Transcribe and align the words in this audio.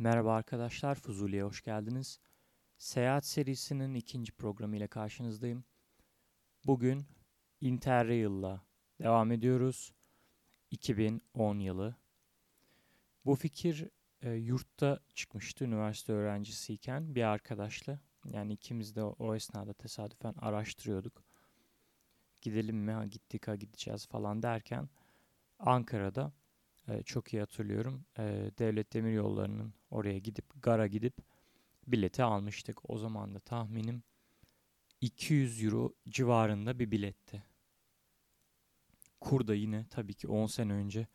Merhaba 0.00 0.34
arkadaşlar, 0.34 0.94
Fuzuli'ye 0.94 1.42
hoş 1.42 1.62
geldiniz. 1.62 2.20
Seyahat 2.78 3.26
serisinin 3.26 3.94
ikinci 3.94 4.32
programı 4.32 4.76
ile 4.76 4.86
karşınızdayım. 4.86 5.64
Bugün 6.66 7.06
Interrail'la 7.60 8.62
devam 9.00 9.32
ediyoruz. 9.32 9.92
2010 10.70 11.58
yılı. 11.58 11.96
Bu 13.24 13.34
fikir 13.34 13.88
e, 14.22 14.30
yurtta 14.30 15.00
çıkmıştı 15.14 15.64
üniversite 15.64 16.12
öğrencisiyken 16.12 17.14
bir 17.14 17.22
arkadaşla. 17.22 18.00
Yani 18.24 18.52
ikimiz 18.52 18.96
de 18.96 19.02
o, 19.02 19.34
esnada 19.34 19.72
tesadüfen 19.72 20.34
araştırıyorduk. 20.38 21.24
Gidelim 22.40 22.76
mi? 22.76 22.92
Ha, 22.92 23.04
gittik 23.04 23.48
ha 23.48 23.54
gideceğiz 23.54 24.06
falan 24.06 24.42
derken 24.42 24.88
Ankara'da 25.58 26.32
e, 26.88 27.02
çok 27.02 27.34
iyi 27.34 27.40
hatırlıyorum. 27.40 28.04
E, 28.18 28.50
Devlet 28.58 28.92
Demiryolları'nın 28.92 29.74
oraya 29.90 30.18
gidip 30.18 30.62
gara 30.62 30.86
gidip 30.86 31.14
bileti 31.86 32.22
almıştık. 32.22 32.90
O 32.90 32.98
zaman 32.98 33.34
da 33.34 33.40
tahminim 33.40 34.02
200 35.00 35.64
euro 35.64 35.94
civarında 36.08 36.78
bir 36.78 36.90
biletti. 36.90 37.42
Kur 39.20 39.46
da 39.46 39.54
yine 39.54 39.86
tabii 39.90 40.14
ki 40.14 40.28
10 40.28 40.46
sene 40.46 40.72
önce 40.72 41.06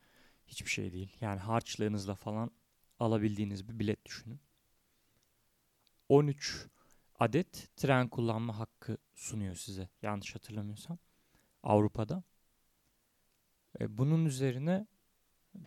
hiçbir 0.48 0.70
şey 0.70 0.94
değil. 0.94 1.18
Yani 1.22 1.40
harçlığınızla 1.40 2.16
falan 2.16 2.52
alabildiğiniz 3.00 3.70
bir 3.70 3.80
bilet 3.80 4.06
düşünün. 4.06 4.40
13 6.10 6.68
adet 7.20 7.70
tren 7.76 8.08
kullanma 8.08 8.60
hakkı 8.60 8.98
sunuyor 9.14 9.56
size 9.56 9.90
yanlış 10.02 10.36
hatırlamıyorsam 10.36 10.98
Avrupa'da. 11.64 12.24
E, 13.80 13.98
bunun 13.98 14.26
üzerine 14.26 14.88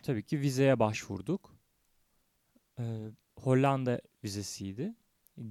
tabii 0.03 0.23
ki 0.23 0.39
vizeye 0.41 0.79
başvurduk. 0.79 1.57
Ee, 2.79 3.07
Hollanda 3.37 4.01
vizesiydi. 4.23 4.95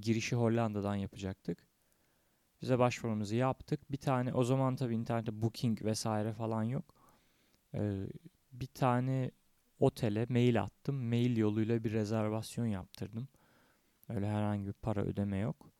Girişi 0.01 0.35
Hollanda'dan 0.35 0.95
yapacaktık. 0.95 1.67
Vize 2.63 2.79
başvurumuzu 2.79 3.35
yaptık. 3.35 3.91
Bir 3.91 3.97
tane 3.97 4.33
o 4.33 4.43
zaman 4.43 4.75
tabii 4.75 4.95
internette 4.95 5.41
booking 5.41 5.83
vesaire 5.83 6.33
falan 6.33 6.63
yok. 6.63 6.95
Ee, 7.73 8.07
bir 8.51 8.67
tane 8.67 9.31
otele 9.79 10.25
mail 10.29 10.61
attım. 10.61 11.09
Mail 11.09 11.37
yoluyla 11.37 11.83
bir 11.83 11.91
rezervasyon 11.91 12.65
yaptırdım. 12.65 13.27
Öyle 14.09 14.27
herhangi 14.29 14.67
bir 14.67 14.73
para 14.73 15.01
ödeme 15.01 15.37
yok. 15.37 15.71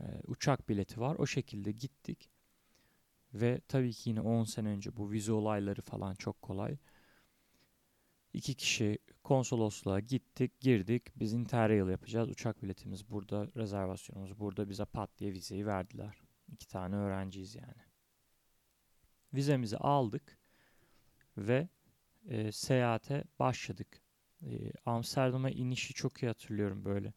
Ee, 0.00 0.04
uçak 0.26 0.68
bileti 0.68 1.00
var. 1.00 1.16
O 1.18 1.26
şekilde 1.26 1.72
gittik. 1.72 2.30
Ve 3.34 3.60
tabii 3.68 3.92
ki 3.92 4.10
yine 4.10 4.20
10 4.20 4.44
sene 4.44 4.68
önce 4.68 4.96
bu 4.96 5.10
vize 5.10 5.32
olayları 5.32 5.82
falan 5.82 6.14
çok 6.14 6.42
kolay. 6.42 6.76
İki 8.32 8.54
kişi 8.54 8.98
konsolosluğa 9.24 10.00
gittik, 10.00 10.60
girdik. 10.60 11.02
Biz 11.16 11.32
Interrail 11.32 11.88
yapacağız. 11.88 12.28
Uçak 12.28 12.62
biletimiz 12.62 13.10
burada, 13.10 13.48
rezervasyonumuz 13.56 14.38
burada. 14.38 14.68
Bize 14.68 14.84
pat 14.84 15.18
diye 15.18 15.32
vizeyi 15.32 15.66
verdiler. 15.66 16.22
İki 16.52 16.68
tane 16.68 16.96
öğrenciyiz 16.96 17.54
yani. 17.54 17.82
Vizemizi 19.34 19.76
aldık 19.76 20.38
ve 21.36 21.68
e, 22.28 22.52
seyahate 22.52 23.24
başladık. 23.38 24.02
E, 24.42 24.72
Amsterdam'a 24.86 25.50
inişi 25.50 25.94
çok 25.94 26.22
iyi 26.22 26.26
hatırlıyorum 26.26 26.84
böyle. 26.84 27.12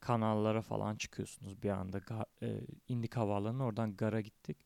Kanallara 0.00 0.62
falan 0.62 0.96
çıkıyorsunuz 0.96 1.62
bir 1.62 1.70
anda. 1.70 1.98
Ga, 1.98 2.26
e, 2.42 2.60
indik 2.88 3.16
havaalanına 3.16 3.64
oradan 3.64 3.96
gara 3.96 4.20
gittik. 4.20 4.58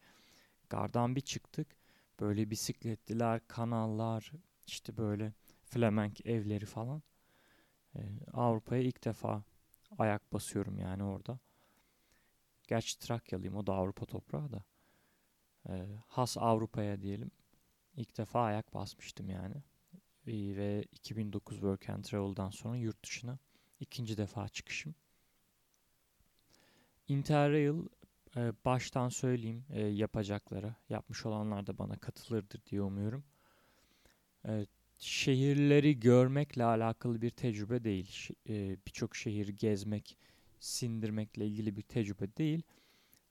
Gardan 0.71 1.17
bir 1.17 1.21
çıktık. 1.21 1.77
Böyle 2.21 2.51
bisikletliler, 2.51 3.49
kanallar, 3.49 4.33
işte 4.67 4.97
böyle 4.97 5.33
Flemenk 5.75 6.27
evleri 6.27 6.67
falan. 6.67 7.03
Ee, 7.97 8.01
Avrupa'ya 8.33 8.83
ilk 8.83 9.05
defa 9.05 9.45
ayak 9.99 10.33
basıyorum 10.33 10.79
yani 10.79 11.05
orada. 11.05 11.39
Gerçi 12.69 12.99
Trakyalıyım 12.99 13.57
o 13.57 13.67
da 13.67 13.75
Avrupa 13.75 14.07
toprağı 14.07 14.53
da. 14.53 14.65
Ee, 15.69 15.87
has 16.07 16.37
Avrupa'ya 16.39 17.01
diyelim. 17.01 17.31
İlk 17.97 18.19
defa 18.19 18.43
ayak 18.43 18.75
basmıştım 18.75 19.31
yani. 19.31 19.55
Ve 20.27 20.83
2009 20.83 21.55
Work 21.55 21.91
and 21.91 22.05
Travel'dan 22.05 22.51
sonra 22.51 22.77
yurt 22.77 23.05
dışına 23.05 23.39
ikinci 23.81 24.17
defa 24.17 24.49
çıkışım. 24.49 24.95
Interrail 27.09 27.87
e, 28.37 28.53
baştan 28.65 29.09
söyleyeyim 29.09 29.65
e, 29.71 29.81
yapacakları. 29.81 30.75
Yapmış 30.89 31.27
olanlar 31.27 31.67
da 31.67 31.79
bana 31.79 31.97
katılırdır 31.97 32.61
diye 32.67 32.83
umuyorum. 32.83 33.25
E, 34.49 34.67
şehirleri 34.99 36.01
görmekle 36.01 36.65
alakalı 36.65 37.23
bir 37.23 37.31
tecrübe 37.31 37.85
değil. 37.85 38.29
E, 38.49 38.77
Birçok 38.87 39.17
şehir 39.17 39.49
gezmek, 39.49 40.19
sindirmekle 40.61 41.47
ilgili 41.47 41.77
bir 41.77 41.83
tecrübe 41.83 42.37
değil. 42.37 42.63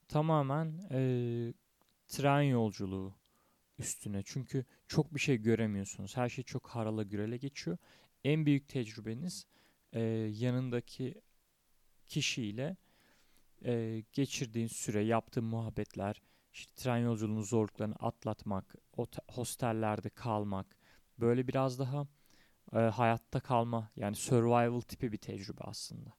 Tamamen 0.08 0.82
e, 0.92 1.00
tren 2.08 2.42
yolculuğu 2.42 3.14
üstüne. 3.80 4.22
Çünkü 4.26 4.66
çok 4.88 5.16
bir 5.16 5.20
şey 5.20 5.38
göremiyorsunuz. 5.38 6.18
Her 6.18 6.30
şey 6.30 6.44
çok 6.44 6.68
harala 6.68 7.04
gürele 7.04 7.38
geçiyor. 7.38 7.78
En 8.24 8.46
büyük 8.46 8.68
tecrübeniz 8.70 9.48
e, 9.94 10.02
yanındaki 10.32 11.22
kişiyle 12.06 12.78
e, 13.66 14.04
geçirdiğin 14.14 14.68
süre, 14.68 15.04
yaptığın 15.04 15.44
muhabbetler, 15.44 16.22
işte 16.54 16.74
tren 16.76 16.98
yolculuğunun 16.98 17.42
zorluklarını 17.42 17.96
atlatmak, 17.96 18.76
hostellerde 19.28 20.10
kalmak, 20.10 20.78
böyle 21.20 21.48
biraz 21.48 21.80
daha 21.80 22.08
e, 22.74 22.78
hayatta 22.78 23.40
kalma 23.40 23.92
yani 23.96 24.16
survival 24.16 24.82
tipi 24.82 25.12
bir 25.12 25.18
tecrübe 25.18 25.62
aslında. 25.62 26.14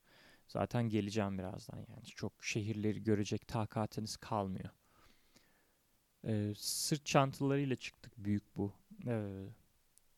Zaten 0.49 0.89
geleceğim 0.89 1.39
birazdan 1.39 1.79
yani 1.89 2.05
çok 2.05 2.45
şehirleri 2.45 3.03
görecek 3.03 3.49
takatiniz 3.49 4.17
kalmıyor. 4.17 4.71
E, 6.25 6.53
sırt 6.57 7.07
çantalarıyla 7.07 7.77
çıktık 7.77 8.13
büyük 8.19 8.57
bu. 8.57 8.73
E, 9.07 9.47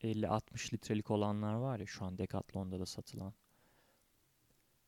50-60 0.02 0.74
litrelik 0.74 1.10
olanlar 1.10 1.54
var 1.54 1.78
ya 1.78 1.86
şu 1.86 2.04
an 2.04 2.18
Decathlon'da 2.18 2.80
da 2.80 2.86
satılan. 2.86 3.34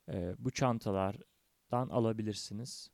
E, 0.09 0.35
bu 0.39 0.51
çantalardan 0.51 1.89
alabilirsiniz. 1.89 2.91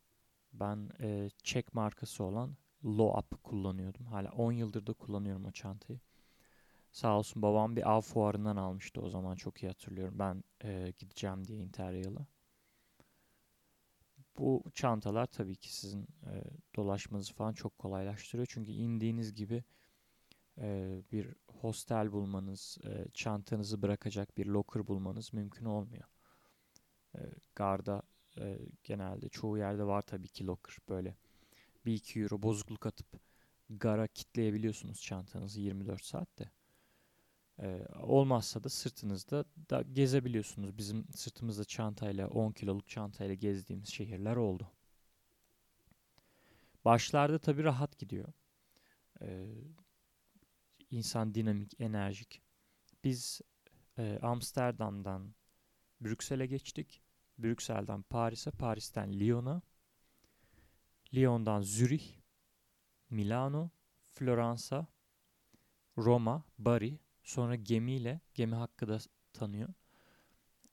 Ben 0.52 0.90
e, 1.00 1.30
Çek 1.42 1.74
markası 1.74 2.24
olan 2.24 2.56
Low 2.84 3.18
Up 3.18 3.44
kullanıyordum. 3.44 4.06
Hala 4.06 4.30
10 4.32 4.52
yıldır 4.52 4.86
da 4.86 4.92
kullanıyorum 4.92 5.44
o 5.44 5.52
çantayı. 5.52 6.00
Sağ 6.96 7.18
olsun 7.18 7.42
babam 7.42 7.76
bir 7.76 7.90
av 7.90 8.00
fuarından 8.00 8.56
almıştı 8.56 9.00
o 9.00 9.08
zaman 9.08 9.34
çok 9.34 9.62
iyi 9.62 9.68
hatırlıyorum. 9.68 10.18
Ben 10.18 10.44
e, 10.64 10.92
gideceğim 10.98 11.46
diye 11.46 11.58
Interrail'a. 11.58 12.26
Bu 14.38 14.62
çantalar 14.74 15.26
tabii 15.26 15.56
ki 15.56 15.74
sizin 15.74 16.02
e, 16.02 16.32
dolaşmanızı 16.76 17.34
falan 17.34 17.52
çok 17.52 17.78
kolaylaştırıyor. 17.78 18.46
Çünkü 18.50 18.72
indiğiniz 18.72 19.34
gibi 19.34 19.64
e, 20.58 20.98
bir 21.12 21.34
hostel 21.60 22.12
bulmanız, 22.12 22.78
e, 22.84 23.06
çantanızı 23.14 23.82
bırakacak 23.82 24.36
bir 24.38 24.46
locker 24.46 24.86
bulmanız 24.86 25.32
mümkün 25.32 25.64
olmuyor. 25.64 26.04
E, 27.18 27.20
garda 27.54 28.02
e, 28.38 28.58
genelde 28.84 29.28
çoğu 29.28 29.58
yerde 29.58 29.84
var 29.84 30.02
tabii 30.02 30.28
ki 30.28 30.46
locker 30.46 30.76
böyle. 30.88 31.16
Bir 31.86 31.94
iki 31.94 32.20
euro 32.20 32.42
bozukluk 32.42 32.86
atıp 32.86 33.06
gara 33.70 34.06
kitleyebiliyorsunuz 34.06 35.02
çantanızı 35.02 35.60
24 35.60 36.04
saatte. 36.04 36.50
Ee, 37.62 37.86
olmazsa 38.02 38.64
da 38.64 38.68
sırtınızda 38.68 39.44
da 39.70 39.82
gezebiliyorsunuz. 39.82 40.78
Bizim 40.78 41.04
sırtımızda 41.14 41.64
çantayla 41.64 42.28
10 42.28 42.52
kiloluk 42.52 42.88
çantayla 42.88 43.34
gezdiğimiz 43.34 43.88
şehirler 43.88 44.36
oldu. 44.36 44.72
Başlarda 46.84 47.38
tabii 47.38 47.64
rahat 47.64 47.98
gidiyor. 47.98 48.32
Ee, 49.20 49.46
insan 50.90 51.34
dinamik, 51.34 51.80
enerjik. 51.80 52.42
Biz 53.04 53.40
e, 53.98 54.18
Amsterdam'dan 54.22 55.34
Brüksel'e 56.00 56.46
geçtik. 56.46 57.02
Brüksel'den 57.38 58.02
Paris'e, 58.02 58.50
Paris'ten 58.50 59.20
Lyon'a, 59.20 59.62
Lyon'dan 61.14 61.60
Zürih, 61.60 62.04
Milano, 63.10 63.70
Floransa, 64.12 64.86
Roma, 65.98 66.44
Bari, 66.58 66.98
Sonra 67.26 67.54
gemiyle, 67.54 68.20
gemi 68.34 68.54
hakkı 68.54 68.88
da 68.88 68.98
tanıyor. 69.32 69.68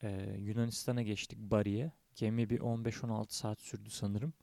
Ee, 0.04 0.36
Yunanistan'a 0.40 1.02
geçtik 1.02 1.40
Bari'ye. 1.40 1.92
Gemi 2.16 2.50
bir 2.50 2.60
15-16 2.60 3.26
saat 3.30 3.62
sürdü 3.62 3.90
sanırım. 3.90 4.34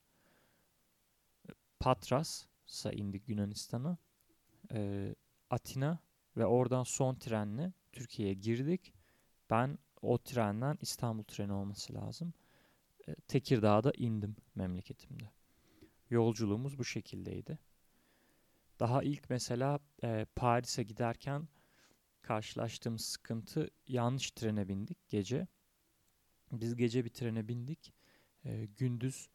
Patras'a 1.81 2.93
indik 2.93 3.29
Yunanistan'a. 3.29 3.99
Ee, 4.73 5.15
Atina 5.51 5.99
ve 6.37 6.47
oradan 6.47 6.83
son 6.83 7.15
trenle 7.15 7.73
Türkiye'ye 7.93 8.35
girdik. 8.35 8.95
Ben 9.51 9.79
o 10.03 10.19
trenden 10.19 10.79
İstanbul 10.81 11.25
treni 11.25 11.53
olması 11.53 11.95
lazım. 11.95 12.35
Ee, 13.09 13.15
Tekirdağ'da 13.15 13.93
indim 13.97 14.37
memleketimde. 14.55 15.31
Yolculuğumuz 16.11 16.79
bu 16.79 16.85
şekildeydi. 16.85 17.59
Daha 18.81 19.03
ilk 19.03 19.31
mesela 19.31 19.79
e, 20.05 20.27
Paris'e 20.37 20.83
giderken 20.83 21.49
karşılaştığımız 22.31 23.05
sıkıntı 23.05 23.71
yanlış 23.87 24.31
trene 24.31 24.69
bindik 24.69 25.09
gece. 25.09 25.47
Biz 26.53 26.77
gece 26.77 27.05
bir 27.05 27.11
trene 27.11 27.49
bindik. 27.49 27.93
E, 28.45 28.67
gündüz 28.67 29.29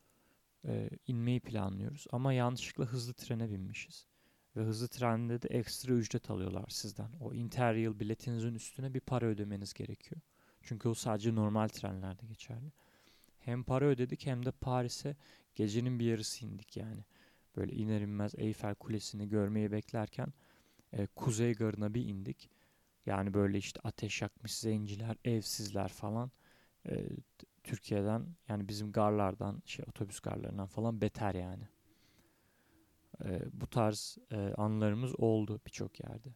e, 0.66 0.90
inmeyi 1.08 1.40
planlıyoruz. 1.40 2.06
Ama 2.12 2.34
yanlışlıkla 2.34 2.86
hızlı 2.86 3.14
trene 3.14 3.50
binmişiz. 3.50 4.08
Ve 4.56 4.62
hızlı 4.62 4.88
trende 4.88 5.42
de 5.42 5.48
ekstra 5.48 5.94
ücret 5.94 6.30
alıyorlar 6.30 6.66
sizden. 6.70 7.10
O 7.20 7.34
Interrail 7.34 8.00
biletinizin 8.00 8.56
üstüne 8.56 8.94
bir 8.94 9.00
para 9.00 9.26
ödemeniz 9.26 9.74
gerekiyor. 9.74 10.22
Çünkü 10.62 10.90
o 10.90 10.94
sadece 10.94 11.36
normal 11.36 11.68
trenlerde 11.68 12.26
geçerli. 12.26 12.72
Hem 13.40 13.64
para 13.64 13.86
ödedik 13.86 14.26
hem 14.26 14.46
de 14.46 14.52
Paris'e 14.52 15.16
gecenin 15.56 16.00
bir 16.00 16.06
yarısı 16.06 16.46
indik 16.46 16.78
yani. 16.78 17.06
Böyle 17.56 17.74
iner 17.74 18.02
inmez 18.02 18.36
Eyfel 18.38 18.76
Kulesi'ni 18.76 19.30
görmeyi 19.30 19.72
beklerken 19.72 20.34
e, 20.94 21.08
Kuzey 21.08 21.54
Garı'na 21.54 21.94
bir 21.94 22.06
indik. 22.06 22.50
Yani 23.06 23.34
böyle 23.34 23.58
işte 23.58 23.80
ateş 23.84 24.22
yakmış 24.22 24.54
zenciler, 24.58 25.18
evsizler 25.26 25.88
falan. 25.88 26.32
E, 26.90 27.10
Türkiye'den 27.64 28.28
yani 28.50 28.68
bizim 28.68 28.92
garlardan, 28.92 29.62
şey 29.66 29.86
otobüs 29.90 30.20
garlarından 30.20 30.68
falan 30.68 31.02
beter 31.02 31.36
yani. 31.36 31.68
E, 33.26 33.42
bu 33.54 33.68
tarz 33.68 34.18
e, 34.32 34.38
anılarımız 34.38 35.20
oldu 35.20 35.62
birçok 35.66 36.00
yerde. 36.00 36.30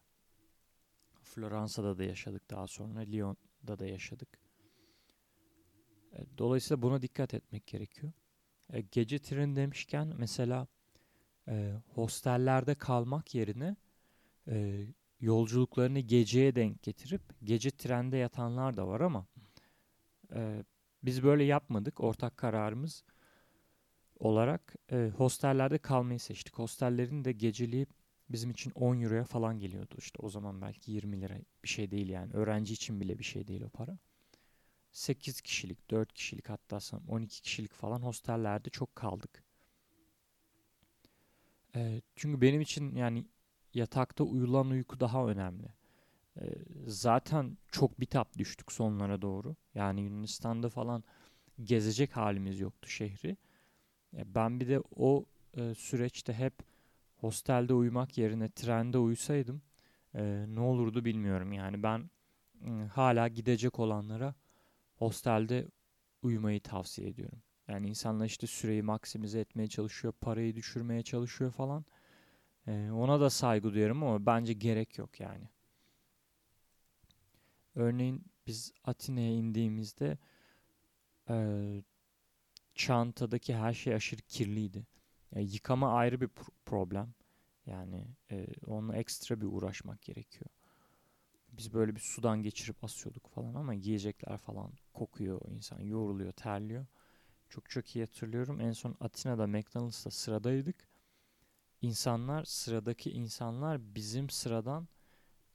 Floransa'da 1.24 1.98
da 1.98 2.04
yaşadık 2.04 2.50
daha 2.50 2.68
sonra. 2.68 3.00
Lyon'da 3.00 3.80
da 3.80 3.86
yaşadık. 3.86 4.40
E, 6.14 6.18
dolayısıyla 6.38 6.82
buna 6.82 7.02
dikkat 7.02 7.34
etmek 7.34 7.68
gerekiyor. 7.68 8.14
E, 8.74 8.82
gece 8.82 9.20
tren 9.20 9.56
demişken 9.56 10.14
mesela 10.18 10.68
e, 11.48 11.74
hostellerde 11.96 12.76
kalmak 12.76 13.36
yerine 13.36 13.76
e, 14.48 14.88
yolculuklarını 15.22 16.00
geceye 16.00 16.56
denk 16.56 16.84
getirip 16.84 17.22
gece 17.44 17.72
trende 17.72 18.18
yatanlar 18.18 18.78
da 18.78 18.88
var 18.88 19.02
ama 19.02 19.26
e, 20.34 20.64
biz 21.04 21.24
böyle 21.24 21.44
yapmadık. 21.44 22.00
Ortak 22.00 22.38
kararımız 22.38 23.04
olarak 24.20 24.76
e, 24.92 25.12
hostellerde 25.18 25.78
kalmayı 25.78 26.20
seçtik. 26.20 26.60
Hostellerin 26.60 27.26
de 27.26 27.32
geceliği 27.32 27.88
bizim 28.30 28.52
için 28.52 28.72
10 28.72 29.02
euroya 29.02 29.24
falan 29.24 29.60
geliyordu. 29.60 29.96
İşte 29.98 30.18
o 30.22 30.30
zaman 30.30 30.62
belki 30.62 30.92
20 30.92 31.22
lira 31.22 31.38
bir 31.64 31.70
şey 31.70 31.92
değil 31.92 32.10
yani. 32.10 32.34
Öğrenci 32.34 32.74
için 32.74 33.02
bile 33.02 33.20
bir 33.20 33.24
şey 33.24 33.48
değil 33.48 33.62
o 33.62 33.70
para. 33.70 33.98
8 34.92 35.42
kişilik, 35.42 35.92
4 35.92 36.14
kişilik 36.14 36.50
hatta 36.50 36.80
12 37.08 37.42
kişilik 37.42 37.74
falan 37.74 38.02
hostellerde 38.02 38.70
çok 38.70 38.96
kaldık. 38.96 39.44
E, 41.76 42.02
çünkü 42.16 42.42
benim 42.42 42.62
için 42.62 42.96
yani 42.96 43.26
yatakta 43.74 44.24
uyulan 44.24 44.70
uyku 44.70 45.00
daha 45.00 45.28
önemli. 45.28 45.68
E, 46.42 46.44
zaten 46.88 47.58
çok 47.72 48.00
bitap 48.00 48.38
düştük 48.38 48.72
sonlara 48.72 49.22
doğru. 49.22 49.56
Yani 49.76 50.02
Yunanistan'da 50.02 50.70
falan 50.70 51.04
gezecek 51.64 52.18
halimiz 52.18 52.60
yoktu 52.60 52.90
şehri. 52.90 53.38
E, 54.18 54.36
ben 54.36 54.60
bir 54.60 54.68
de 54.68 54.82
o 54.96 55.26
e, 55.58 55.76
süreçte 55.76 56.34
hep 56.34 56.54
hostelde 57.18 57.74
uyumak 57.74 58.18
yerine 58.18 58.50
trende 58.50 58.98
uyusaydım 58.98 59.62
e, 60.16 60.46
ne 60.48 60.60
olurdu 60.60 61.06
bilmiyorum. 61.06 61.54
Yani 61.54 61.84
ben 61.84 62.10
e, 62.66 62.70
hala 62.94 63.28
gidecek 63.28 63.80
olanlara 63.80 64.36
hostelde 64.96 65.68
uyumayı 66.24 66.62
tavsiye 66.62 67.10
ediyorum. 67.10 67.42
Yani 67.68 67.88
insanlar 67.90 68.26
işte 68.26 68.48
süreyi 68.48 68.84
maksimize 68.84 69.40
etmeye 69.40 69.68
çalışıyor, 69.68 70.14
parayı 70.22 70.56
düşürmeye 70.56 71.04
çalışıyor 71.04 71.52
falan. 71.52 71.86
Ee, 72.70 72.92
ona 72.92 73.20
da 73.22 73.30
saygı 73.30 73.74
duyarım 73.74 74.04
ama 74.04 74.26
bence 74.26 74.54
gerek 74.54 74.98
yok 74.98 75.20
yani. 75.20 75.50
Örneğin 77.76 78.26
biz 78.48 78.74
Atina'ya 78.84 79.32
indiğimizde 79.32 80.18
e, 81.30 81.36
çantadaki 82.76 83.56
her 83.56 83.74
şey 83.74 83.96
aşırı 83.96 84.22
kirliydi. 84.22 84.88
Yani 85.36 85.54
yıkama 85.54 85.94
ayrı 85.94 86.22
bir 86.22 86.30
problem. 86.66 87.14
Yani 87.66 88.08
e, 88.32 88.48
onunla 88.68 88.96
ekstra 88.98 89.42
bir 89.42 89.46
uğraşmak 89.46 90.02
gerekiyor. 90.02 90.52
Biz 91.52 91.74
böyle 91.74 91.96
bir 91.96 92.02
sudan 92.02 92.44
geçirip 92.44 92.84
asıyorduk 92.84 93.28
falan 93.30 93.56
ama 93.56 93.76
giyecekler 93.76 94.38
falan 94.38 94.72
kokuyor 94.94 95.42
insan 95.50 95.82
yoruluyor 95.82 96.32
terliyor. 96.32 96.86
Çok 97.50 97.70
çok 97.70 97.96
iyi 97.96 98.06
hatırlıyorum. 98.06 98.62
En 98.62 98.72
son 98.72 98.98
Atina'da 99.00 99.48
McDonald's'ta 99.48 100.12
sıradaydık. 100.12 100.89
İnsanlar 101.82 102.44
sıradaki 102.44 103.12
insanlar 103.12 103.96
bizim 103.96 104.30
sıradan 104.30 104.88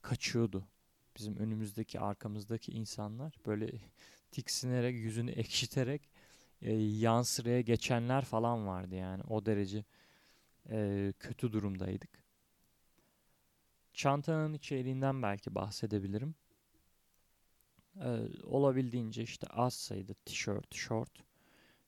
kaçıyordu. 0.03 0.69
Bizim 1.17 1.37
önümüzdeki 1.37 2.01
arkamızdaki 2.01 2.73
insanlar 2.73 3.35
böyle 3.47 3.71
tiksinerek 4.31 4.95
yüzünü 4.95 5.31
ekşiterek 5.31 6.11
e, 6.63 6.73
yan 6.75 7.23
sıraya 7.23 7.61
geçenler 7.61 8.25
falan 8.25 8.67
vardı 8.67 8.95
yani 8.95 9.23
o 9.29 9.47
derece 9.47 9.85
e, 10.71 11.13
kötü 11.19 11.53
durumdaydık. 11.53 12.25
Çantanın 13.95 14.55
içeriğinden 14.55 15.23
belki 15.23 15.55
bahsedebilirim. 15.55 16.35
Ee, 18.01 18.19
olabildiğince 18.43 19.23
işte 19.23 19.47
az 19.47 19.75
sayıda 19.75 20.15
tişört, 20.15 20.75
short, 20.75 21.11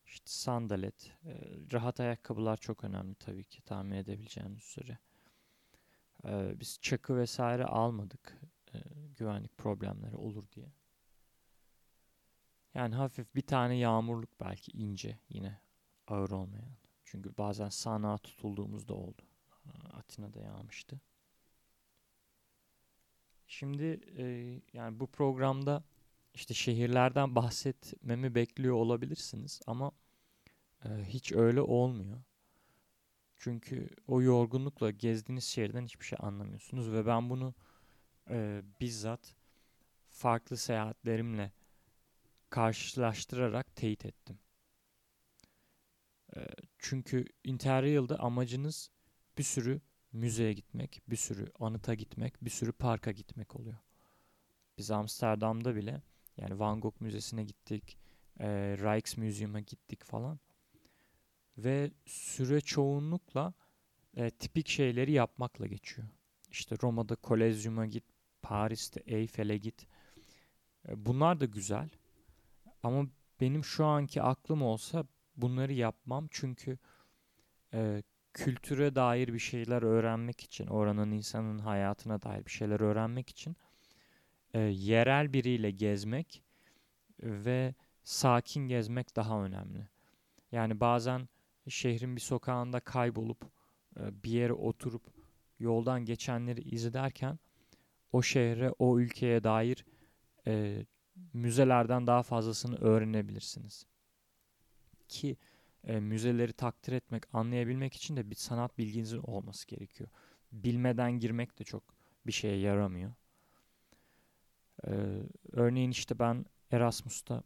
işte 0.06 0.30
sandalet, 0.30 1.12
e, 1.24 1.32
rahat 1.72 2.00
ayakkabılar 2.00 2.56
çok 2.56 2.84
önemli 2.84 3.14
tabii 3.14 3.44
ki 3.44 3.62
tahmin 3.62 3.96
edebileceğiniz 3.96 4.62
üzere. 4.62 4.98
Ee, 6.24 6.60
biz 6.60 6.78
çakı 6.80 7.16
vesaire 7.16 7.64
almadık 7.64 8.40
e, 8.74 8.78
güvenlik 9.18 9.58
problemleri 9.58 10.16
olur 10.16 10.44
diye. 10.52 10.72
Yani 12.74 12.94
hafif 12.94 13.34
bir 13.34 13.46
tane 13.46 13.76
yağmurluk 13.76 14.40
belki 14.40 14.72
ince 14.72 15.18
yine 15.28 15.60
ağır 16.06 16.30
olmayan. 16.30 16.76
Çünkü 17.04 17.36
bazen 17.38 17.68
sanağa 17.68 18.18
tutulduğumuzda 18.18 18.94
oldu. 18.94 19.22
Atina'da 19.92 20.40
yağmıştı. 20.40 21.00
Şimdi 23.46 24.00
e, 24.16 24.24
yani 24.72 25.00
bu 25.00 25.06
programda 25.06 25.84
işte 26.36 26.54
şehirlerden 26.54 27.34
bahsetmemi 27.34 28.34
bekliyor 28.34 28.74
olabilirsiniz 28.74 29.60
ama 29.66 29.92
e, 30.84 30.88
hiç 31.04 31.32
öyle 31.32 31.60
olmuyor. 31.60 32.22
Çünkü 33.36 33.88
o 34.06 34.22
yorgunlukla 34.22 34.90
gezdiğiniz 34.90 35.44
şehirden 35.44 35.84
hiçbir 35.84 36.04
şey 36.04 36.18
anlamıyorsunuz 36.22 36.92
ve 36.92 37.06
ben 37.06 37.30
bunu 37.30 37.54
e, 38.30 38.62
bizzat 38.80 39.34
farklı 40.10 40.56
seyahatlerimle 40.56 41.52
karşılaştırarak 42.50 43.76
teyit 43.76 44.06
ettim. 44.06 44.38
E, 46.36 46.46
çünkü 46.78 47.24
Interrail'de 47.44 48.16
amacınız 48.16 48.90
bir 49.38 49.42
sürü 49.42 49.80
müzeye 50.12 50.52
gitmek, 50.52 51.02
bir 51.08 51.16
sürü 51.16 51.52
anıta 51.60 51.94
gitmek, 51.94 52.44
bir 52.44 52.50
sürü 52.50 52.72
parka 52.72 53.12
gitmek 53.12 53.56
oluyor. 53.56 53.78
Biz 54.78 54.90
Amsterdam'da 54.90 55.76
bile 55.76 56.02
yani 56.36 56.58
Van 56.58 56.80
Gogh 56.80 57.00
Müzesi'ne 57.00 57.44
gittik, 57.44 57.98
e, 58.40 58.48
Rijksmuseum'a 58.76 59.60
gittik 59.60 60.04
falan. 60.04 60.38
Ve 61.58 61.90
süre 62.06 62.60
çoğunlukla 62.60 63.54
e, 64.16 64.30
tipik 64.30 64.68
şeyleri 64.68 65.12
yapmakla 65.12 65.66
geçiyor. 65.66 66.08
İşte 66.50 66.76
Roma'da 66.82 67.16
Kolezyum'a 67.16 67.86
git, 67.86 68.04
Paris'te 68.42 69.00
Eyfel'e 69.06 69.56
git. 69.56 69.86
E, 70.88 71.06
bunlar 71.06 71.40
da 71.40 71.44
güzel. 71.44 71.88
Ama 72.82 73.06
benim 73.40 73.64
şu 73.64 73.84
anki 73.84 74.22
aklım 74.22 74.62
olsa 74.62 75.04
bunları 75.36 75.72
yapmam 75.72 76.28
çünkü 76.30 76.78
e, 77.74 78.02
kültüre 78.34 78.94
dair 78.94 79.34
bir 79.34 79.38
şeyler 79.38 79.82
öğrenmek 79.82 80.40
için, 80.40 80.66
oranın 80.66 81.10
insanın 81.10 81.58
hayatına 81.58 82.22
dair 82.22 82.44
bir 82.44 82.50
şeyler 82.50 82.80
öğrenmek 82.80 83.28
için 83.28 83.56
e, 84.56 84.58
yerel 84.60 85.32
biriyle 85.32 85.70
gezmek 85.70 86.42
ve 87.22 87.74
sakin 88.04 88.68
gezmek 88.68 89.16
daha 89.16 89.44
önemli. 89.44 89.88
Yani 90.52 90.80
bazen 90.80 91.28
şehrin 91.68 92.16
bir 92.16 92.20
sokağında 92.20 92.80
kaybolup 92.80 93.44
e, 94.00 94.22
bir 94.24 94.30
yere 94.30 94.52
oturup 94.52 95.02
yoldan 95.58 96.04
geçenleri 96.04 96.60
izlerken 96.60 97.38
o 98.12 98.22
şehre, 98.22 98.70
o 98.78 98.98
ülkeye 99.00 99.44
dair 99.44 99.84
e, 100.46 100.84
müzelerden 101.32 102.06
daha 102.06 102.22
fazlasını 102.22 102.76
öğrenebilirsiniz. 102.76 103.86
Ki 105.08 105.36
e, 105.84 106.00
müzeleri 106.00 106.52
takdir 106.52 106.92
etmek, 106.92 107.34
anlayabilmek 107.34 107.94
için 107.94 108.16
de 108.16 108.30
bir 108.30 108.34
sanat 108.34 108.78
bilginizin 108.78 109.20
olması 109.22 109.66
gerekiyor. 109.66 110.10
Bilmeden 110.52 111.12
girmek 111.12 111.58
de 111.58 111.64
çok 111.64 111.82
bir 112.26 112.32
şeye 112.32 112.58
yaramıyor. 112.58 113.12
Ee, 114.86 114.90
örneğin 115.52 115.90
işte 115.90 116.18
ben 116.18 116.44
Erasmus'ta 116.70 117.42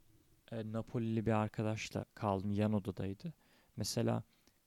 e, 0.53 0.73
Napoli'li 0.73 1.27
bir 1.27 1.33
arkadaşla 1.33 2.05
kaldım. 2.15 2.53
Yan 2.53 2.73
odadaydı. 2.73 3.33
Mesela 3.77 4.23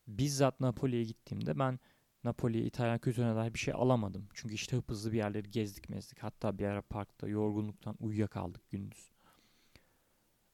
bizzat 0.07 0.59
Napoli'ye 0.59 1.03
gittiğimde 1.03 1.59
ben 1.59 1.79
Napoli'ye 2.23 2.65
İtalyan 2.65 2.99
kültürüne 2.99 3.35
dair 3.35 3.53
bir 3.53 3.59
şey 3.59 3.73
alamadım. 3.73 4.27
Çünkü 4.33 4.55
işte 4.55 4.77
hıp 4.77 4.89
hızlı 4.89 5.11
bir 5.11 5.17
yerleri 5.17 5.51
gezdik 5.51 5.89
mezdik. 5.89 6.23
Hatta 6.23 6.57
bir 6.57 6.65
ara 6.65 6.81
parkta 6.81 7.27
yorgunluktan 7.27 7.95
uyuyakaldık 7.99 8.69
gündüz. 8.69 9.11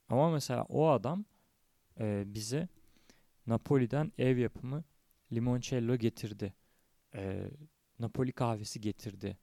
Ama 0.09 0.31
mesela 0.31 0.63
o 0.63 0.89
adam 0.89 1.25
e, 1.99 2.23
bize 2.27 2.67
Napoli'den 3.47 4.11
ev 4.17 4.37
yapımı 4.37 4.83
limoncello 5.31 5.95
getirdi. 5.95 6.53
E, 7.15 7.51
Napoli 7.99 8.31
kahvesi 8.31 8.81
getirdi. 8.81 9.37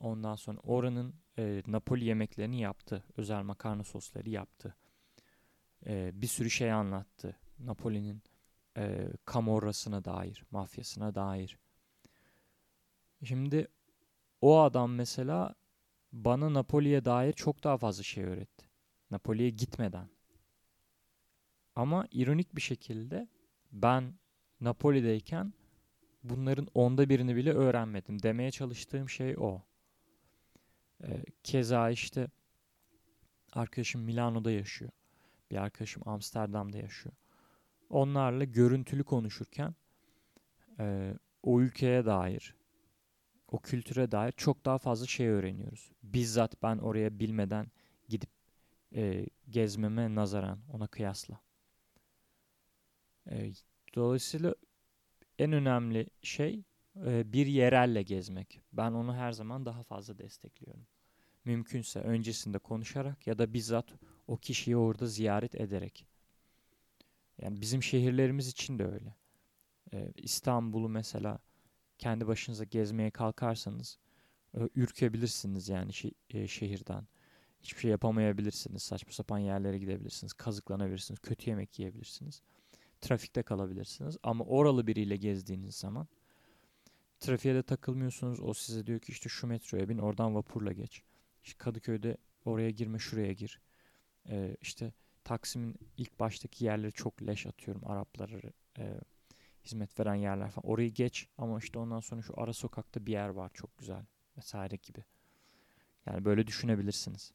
Ondan 0.00 0.36
sonra 0.36 0.58
oranın 0.58 1.14
e, 1.38 1.62
Napoli 1.66 2.04
yemeklerini 2.04 2.60
yaptı. 2.60 3.04
Özel 3.16 3.42
makarna 3.42 3.84
sosları 3.84 4.30
yaptı. 4.30 4.76
E, 5.86 6.10
bir 6.14 6.26
sürü 6.26 6.50
şey 6.50 6.72
anlattı. 6.72 7.36
Napoli'nin 7.58 8.22
e, 8.76 9.08
Camorra'sına 9.32 10.04
dair, 10.04 10.44
mafyasına 10.50 11.14
dair. 11.14 11.58
Şimdi 13.24 13.68
o 14.40 14.60
adam 14.60 14.94
mesela 14.94 15.54
bana 16.12 16.54
Napoli'ye 16.54 17.04
dair 17.04 17.32
çok 17.32 17.64
daha 17.64 17.76
fazla 17.78 18.02
şey 18.02 18.24
öğretti. 18.24 18.66
Napoli'ye 19.10 19.50
gitmeden. 19.50 20.08
Ama 21.76 22.06
ironik 22.10 22.56
bir 22.56 22.60
şekilde 22.60 23.28
ben 23.72 24.14
Napoli'deyken 24.60 25.52
bunların 26.22 26.68
onda 26.74 27.08
birini 27.08 27.36
bile 27.36 27.52
öğrenmedim. 27.52 28.22
Demeye 28.22 28.50
çalıştığım 28.50 29.08
şey 29.08 29.36
o. 29.38 29.62
Ee, 31.04 31.24
keza 31.42 31.90
işte 31.90 32.28
arkadaşım 33.52 34.02
Milano'da 34.02 34.50
yaşıyor. 34.50 34.90
Bir 35.50 35.56
arkadaşım 35.56 36.08
Amsterdam'da 36.08 36.78
yaşıyor. 36.78 37.14
Onlarla 37.90 38.44
görüntülü 38.44 39.04
konuşurken 39.04 39.74
e, 40.78 41.14
o 41.42 41.60
ülkeye 41.60 42.06
dair, 42.06 42.54
o 43.48 43.58
kültüre 43.58 44.10
dair 44.10 44.32
çok 44.32 44.64
daha 44.64 44.78
fazla 44.78 45.06
şey 45.06 45.28
öğreniyoruz. 45.28 45.92
Bizzat 46.02 46.62
ben 46.62 46.78
oraya 46.78 47.18
bilmeden 47.18 47.66
gidip 48.08 48.30
e, 48.94 49.26
gezmeme 49.50 50.14
nazaran 50.14 50.60
ona 50.72 50.86
kıyasla. 50.86 51.40
E, 53.30 53.52
dolayısıyla 53.94 54.54
en 55.38 55.52
önemli 55.52 56.06
şey 56.22 56.64
e, 57.06 57.32
bir 57.32 57.46
yerelle 57.46 58.02
gezmek. 58.02 58.60
Ben 58.72 58.92
onu 58.92 59.14
her 59.14 59.32
zaman 59.32 59.66
daha 59.66 59.82
fazla 59.82 60.18
destekliyorum. 60.18 60.86
Mümkünse 61.44 62.00
öncesinde 62.00 62.58
konuşarak 62.58 63.26
ya 63.26 63.38
da 63.38 63.52
bizzat 63.52 63.86
o 64.26 64.36
kişiyi 64.36 64.76
orada 64.76 65.06
ziyaret 65.06 65.54
ederek. 65.54 66.06
Yani 67.42 67.60
bizim 67.60 67.82
şehirlerimiz 67.82 68.48
için 68.48 68.78
de 68.78 68.84
öyle. 68.86 69.14
Ee, 69.92 70.12
İstanbul'u 70.16 70.88
mesela 70.88 71.38
kendi 71.98 72.26
başınıza 72.26 72.64
gezmeye 72.64 73.10
kalkarsanız 73.10 73.98
e, 74.54 74.60
ürkebilirsiniz 74.74 75.68
yani 75.68 75.90
şi- 75.90 76.14
e, 76.30 76.48
şehirden. 76.48 77.06
Hiçbir 77.62 77.80
şey 77.80 77.90
yapamayabilirsiniz. 77.90 78.82
Saçma 78.82 79.12
sapan 79.12 79.38
yerlere 79.38 79.78
gidebilirsiniz. 79.78 80.32
Kazıklanabilirsiniz. 80.32 81.20
Kötü 81.20 81.50
yemek 81.50 81.78
yiyebilirsiniz. 81.78 82.42
Trafikte 83.00 83.42
kalabilirsiniz. 83.42 84.16
Ama 84.22 84.44
oralı 84.44 84.86
biriyle 84.86 85.16
gezdiğiniz 85.16 85.74
zaman 85.74 86.08
trafiğe 87.20 87.54
de 87.54 87.62
takılmıyorsunuz. 87.62 88.40
O 88.40 88.54
size 88.54 88.86
diyor 88.86 89.00
ki 89.00 89.12
işte 89.12 89.28
şu 89.28 89.46
metroya 89.46 89.88
bin 89.88 89.98
oradan 89.98 90.34
vapurla 90.34 90.72
geç. 90.72 91.02
İşte 91.44 91.58
Kadıköy'de 91.58 92.16
oraya 92.44 92.70
girme 92.70 92.98
şuraya 92.98 93.32
gir. 93.32 93.60
Ee, 94.28 94.56
işte 94.60 94.92
Taksim'in 95.24 95.76
ilk 95.96 96.20
baştaki 96.20 96.64
yerleri 96.64 96.92
çok 96.92 97.22
leş 97.22 97.46
atıyorum. 97.46 97.82
Araplara 97.86 98.40
e, 98.78 99.00
hizmet 99.64 100.00
veren 100.00 100.14
yerler 100.14 100.50
falan. 100.50 100.70
Orayı 100.70 100.90
geç 100.94 101.28
ama 101.38 101.58
işte 101.58 101.78
ondan 101.78 102.00
sonra 102.00 102.22
şu 102.22 102.34
ara 102.36 102.52
sokakta 102.52 103.06
bir 103.06 103.12
yer 103.12 103.28
var 103.28 103.50
çok 103.54 103.78
güzel 103.78 104.04
vesaire 104.36 104.76
gibi. 104.76 105.04
Yani 106.06 106.24
böyle 106.24 106.46
düşünebilirsiniz. 106.46 107.32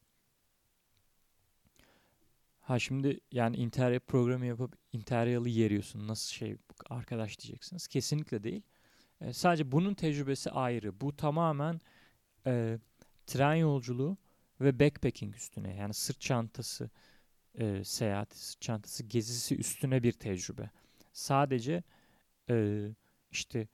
Ha 2.60 2.78
şimdi 2.78 3.20
yani 3.32 3.56
Interrail 3.56 4.00
programı 4.00 4.46
yapıp 4.46 4.76
Interrail'ı 4.92 5.48
yeriyorsun. 5.48 6.08
Nasıl 6.08 6.32
şey 6.32 6.56
arkadaş 6.90 7.40
diyeceksiniz. 7.40 7.86
Kesinlikle 7.86 8.44
değil. 8.44 8.62
E, 9.22 9.32
sadece 9.32 9.72
bunun 9.72 9.94
tecrübesi 9.94 10.50
ayrı. 10.50 11.00
Bu 11.00 11.16
tamamen 11.16 11.80
e, 12.46 12.78
tren 13.26 13.54
yolculuğu 13.54 14.16
ve 14.60 14.80
backpacking 14.80 15.36
üstüne. 15.36 15.76
Yani 15.76 15.94
sırt 15.94 16.20
çantası 16.20 16.90
e, 17.54 17.84
seyahati, 17.84 18.38
sırt 18.38 18.60
çantası 18.60 19.04
gezisi 19.04 19.56
üstüne 19.56 20.02
bir 20.02 20.12
tecrübe. 20.12 20.70
Sadece 21.12 21.82
e, 22.50 22.88
işte 23.30 23.68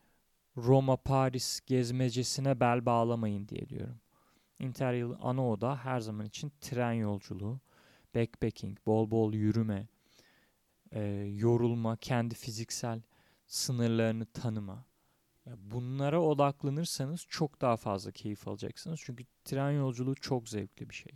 Roma, 0.56 0.96
Paris 0.96 1.60
gezmecesine 1.66 2.60
bel 2.60 2.86
bağlamayın 2.86 3.48
diye 3.48 3.68
diyorum. 3.68 4.00
Interrail 4.58 5.10
ana 5.20 5.48
oda 5.50 5.76
her 5.76 6.00
zaman 6.00 6.26
için 6.26 6.52
tren 6.60 6.92
yolculuğu, 6.92 7.60
backpacking, 8.14 8.78
bol 8.86 9.10
bol 9.10 9.32
yürüme, 9.32 9.86
e, 10.92 11.00
yorulma, 11.34 11.96
kendi 11.96 12.34
fiziksel 12.34 13.02
sınırlarını 13.46 14.26
tanıma. 14.26 14.87
Bunlara 15.56 16.22
odaklanırsanız 16.22 17.26
çok 17.28 17.60
daha 17.60 17.76
fazla 17.76 18.10
keyif 18.10 18.48
alacaksınız. 18.48 19.00
Çünkü 19.04 19.24
tren 19.44 19.70
yolculuğu 19.70 20.14
çok 20.14 20.48
zevkli 20.48 20.90
bir 20.90 20.94
şey. 20.94 21.12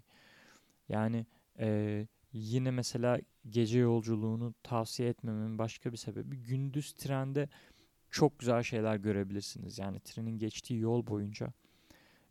Yani 0.89 1.27
e, 1.59 2.07
yine 2.33 2.71
mesela 2.71 3.21
gece 3.51 3.79
yolculuğunu 3.79 4.55
tavsiye 4.63 5.09
etmememin 5.09 5.59
başka 5.59 5.93
bir 5.93 5.97
sebebi 5.97 6.37
gündüz 6.37 6.93
trende 6.93 7.49
çok 8.11 8.39
güzel 8.39 8.63
şeyler 8.63 8.97
görebilirsiniz. 8.97 9.79
Yani 9.79 10.01
trenin 10.01 10.39
geçtiği 10.39 10.81
yol 10.81 11.07
boyunca 11.07 11.53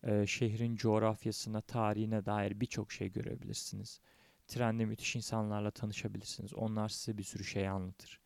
e, 0.03 0.27
şehrin 0.27 0.75
coğrafyasına, 0.75 1.61
tarihine 1.61 2.25
dair 2.25 2.59
birçok 2.59 2.91
şey 2.91 3.11
görebilirsiniz. 3.11 4.01
Trende 4.47 4.85
müthiş 4.85 5.15
insanlarla 5.15 5.71
tanışabilirsiniz. 5.71 6.53
Onlar 6.53 6.89
size 6.89 7.17
bir 7.17 7.23
sürü 7.23 7.43
şey 7.43 7.67
anlatır. 7.67 8.19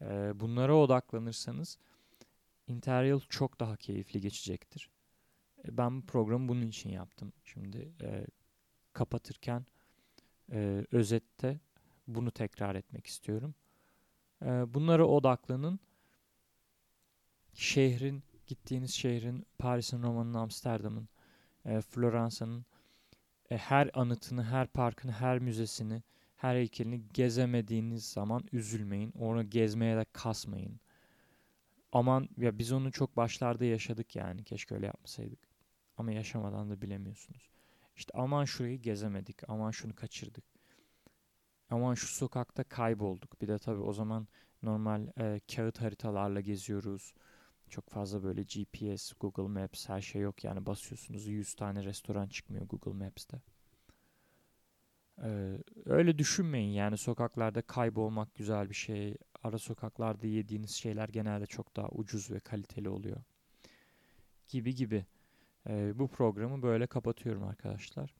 E, 0.00 0.32
bunlara 0.40 0.76
odaklanırsanız 0.76 1.78
Interrail 2.70 3.20
çok 3.28 3.60
daha 3.60 3.76
keyifli 3.76 4.20
geçecektir. 4.20 4.90
E, 5.64 5.76
ben 5.78 6.02
bu 6.02 6.06
programı 6.06 6.48
bunun 6.48 6.68
için 6.68 6.90
yaptım. 6.90 7.32
Şimdi 7.44 7.92
e, 8.02 8.26
kapatırken 8.92 9.66
e, 10.52 10.86
özette 10.92 11.60
bunu 12.08 12.30
tekrar 12.30 12.74
etmek 12.74 13.06
istiyorum. 13.06 13.54
E, 14.42 14.46
bunlara 14.74 15.06
odaklanın. 15.06 15.80
Şehrin, 17.54 18.22
gittiğiniz 18.46 18.90
şehrin, 18.94 19.46
Paris'in, 19.58 20.02
Roma'nın, 20.02 20.34
Amsterdam'ın, 20.34 21.08
e, 21.64 21.80
Floransa'nın 21.80 22.64
e, 23.50 23.56
her 23.56 23.90
anıtını, 23.94 24.44
her 24.44 24.66
parkını, 24.66 25.12
her 25.12 25.38
müzesini, 25.38 26.02
her 26.36 26.54
heykelini 26.54 27.02
gezemediğiniz 27.14 28.04
zaman 28.04 28.44
üzülmeyin. 28.52 29.12
Onu 29.18 29.50
gezmeye 29.50 29.96
de 29.96 30.06
kasmayın. 30.12 30.80
Aman 31.92 32.28
ya 32.36 32.58
biz 32.58 32.72
onu 32.72 32.92
çok 32.92 33.16
başlarda 33.16 33.64
yaşadık 33.64 34.16
yani. 34.16 34.44
Keşke 34.44 34.74
öyle 34.74 34.86
yapmasaydık. 34.86 35.38
Ama 35.96 36.12
yaşamadan 36.12 36.70
da 36.70 36.82
bilemiyorsunuz. 36.82 37.50
İşte 37.96 38.12
aman 38.18 38.44
şurayı 38.44 38.78
gezemedik. 38.82 39.48
Aman 39.50 39.70
şunu 39.70 39.94
kaçırdık. 39.94 40.44
Aman 41.70 41.94
şu 41.94 42.06
sokakta 42.06 42.64
kaybolduk. 42.64 43.42
Bir 43.42 43.48
de 43.48 43.58
tabii 43.58 43.80
o 43.80 43.92
zaman 43.92 44.28
normal 44.62 45.06
e, 45.20 45.40
kağıt 45.56 45.80
haritalarla 45.80 46.40
geziyoruz. 46.40 47.14
Çok 47.68 47.88
fazla 47.90 48.22
böyle 48.22 48.42
GPS, 48.42 49.12
Google 49.20 49.60
Maps 49.60 49.88
her 49.88 50.00
şey 50.00 50.22
yok. 50.22 50.44
Yani 50.44 50.66
basıyorsunuz 50.66 51.26
100 51.26 51.54
tane 51.54 51.84
restoran 51.84 52.28
çıkmıyor 52.28 52.66
Google 52.66 53.04
Maps'te. 53.04 53.42
Ee, 55.24 55.58
öyle 55.86 56.18
düşünmeyin 56.18 56.72
yani 56.72 56.98
sokaklarda 56.98 57.62
kaybolmak 57.62 58.34
güzel 58.34 58.68
bir 58.70 58.74
şey. 58.74 59.16
Ara 59.42 59.58
sokaklarda 59.58 60.26
yediğiniz 60.26 60.70
şeyler 60.70 61.08
genelde 61.08 61.46
çok 61.46 61.76
daha 61.76 61.88
ucuz 61.88 62.30
ve 62.30 62.40
kaliteli 62.40 62.88
oluyor. 62.88 63.16
Gibi 64.48 64.74
gibi. 64.74 65.06
Ee, 65.68 65.98
bu 65.98 66.08
programı 66.08 66.62
böyle 66.62 66.86
kapatıyorum 66.86 67.42
arkadaşlar. 67.42 68.14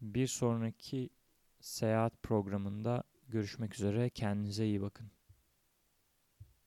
Bir 0.00 0.26
sonraki 0.26 1.10
seyahat 1.60 2.22
programında 2.22 3.02
görüşmek 3.28 3.74
üzere. 3.74 4.10
Kendinize 4.10 4.66
iyi 4.66 4.82
bakın. 4.82 5.10